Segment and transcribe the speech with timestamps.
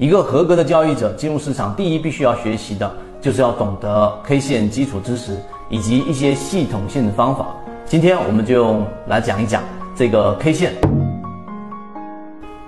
[0.00, 5.36] 一个合格的交易者进入市场，第一必须要学习的就是要懂得 K 线基础知识
[5.68, 7.48] 以及一些系统性的方法。
[7.84, 9.62] 今天我们就来讲一讲
[9.94, 10.72] 这个 K 线。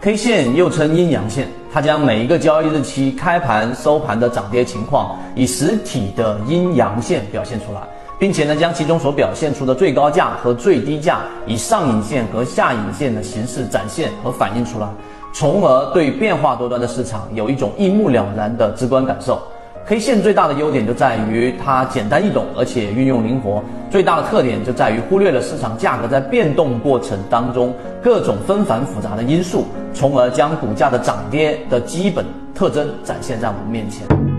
[0.03, 7.80] K 线又称阴阳线，它将每一个交易日期开盘、收盘的涨跌情况以实体的阴阳线表现出来，
[8.19, 14.89] 并且呢将其中所表现出的最高价和最低价以上影线和下影线的形式展现和反映出来。
[15.33, 19.43] 从而对变化多端的市场有一种一目了然的直观感受。
[19.87, 23.62] K 线最大的优点就在于它简单易懂，而且运用灵活。
[23.91, 32.24] 最大的特点就在于忽略了市场价格在变动过程当中各种纷繁复杂的因素，从而将股价的涨跌的基本
[32.55, 34.34] 特征展现在我们面前。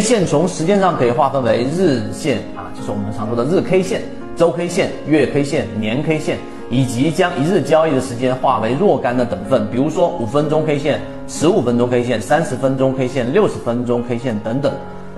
[0.00, 4.02] 线从时间上可以划分为日线啊，就是我们常说的日 K 线、
[4.34, 6.38] 周 K 线、月 K 线、年 K 线。
[6.72, 14.72] 以及将一日交易的时间划为若干的等份，比如说五分钟 K 线、十五分钟 K 线、三十分钟 K 线、六十分钟 K 线等等，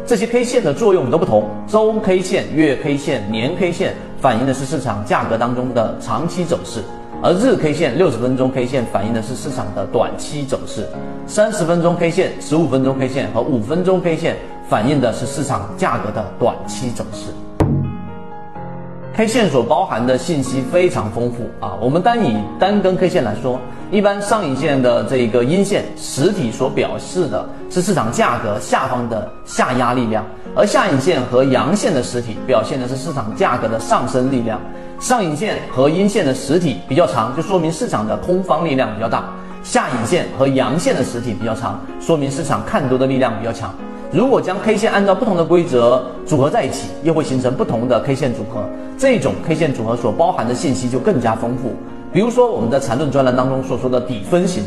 [0.07, 1.45] 这些 K 线的作用都不同。
[1.67, 6.81] 周 K 线、月 K 线、年 K 线反映的是市场价格当中的长期走势，
[7.25, 10.89] 而日 K 线、六十分钟 K 线反映的是市场的短期走势，
[11.25, 14.37] 三十分钟 K 线、十五分钟 K 线和五分钟 K 线
[14.69, 17.31] 反映的是市场价格的短期走势。
[19.15, 21.79] K 线所包含的信息非常丰富啊！
[21.81, 23.61] 我们单以单根 K 线来说，
[23.93, 30.25] 一般上影线的这个阴线实体所表示的是市场价格下方的下压力量，
[30.57, 34.61] 而下影线和阳线的实体表现的是市场价格的上升力量。
[35.03, 39.25] 上影线和阴线的实体比较长，就说明市场的空方力量比较大；
[39.65, 43.75] 下影线和阳线的实体比较长，说明市场看多的力量比较强。
[44.13, 48.65] 如果将 K 线按照不同的规则组合在一起，又会形成不同的 K 线组合。
[48.97, 51.75] 这种 K 线组合所包含的信息就更加丰富。
[52.13, 54.63] 比如说我们在缠论专栏当中所说的底分型，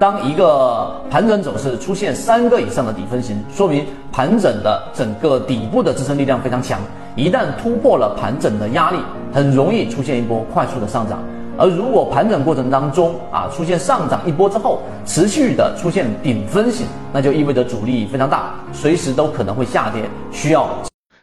[0.00, 6.80] 当一个盘整走势出现三个以上的底分型，说明盘整的整个底部的支撑力量非常强。
[7.16, 8.96] 一旦突破了盘整的压力，
[9.30, 11.22] 很容易出现一波快速的上涨。
[11.58, 20.66] 而如果盘整过程当中啊出现上涨一波之后，持续的出现顶分型，那就意味着阻力非常大，随时都可能会下跌，需要。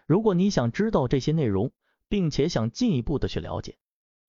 [0.05, 1.71] 如果你想知道这些内容，
[2.07, 3.73] 并且想进一步的去了解，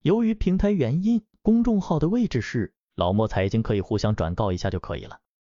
[0.01, 5.21] 由于平台原因，公众号的位置是老莫财经，可以互相转告一下就可以了。